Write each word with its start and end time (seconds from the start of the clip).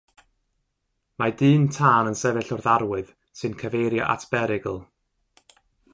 Mae 1.23 1.33
dyn 1.41 1.67
tân 1.75 2.09
yn 2.11 2.17
sefyll 2.21 2.53
wrth 2.55 2.71
arwydd 2.77 3.11
sy'n 3.41 3.59
cyfeirio 3.61 4.11
at 4.15 4.29
berygl. 4.33 4.85